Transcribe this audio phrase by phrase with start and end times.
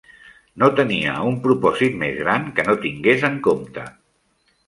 [0.61, 3.87] No tenia un propòsit més gran que no tingués en compte.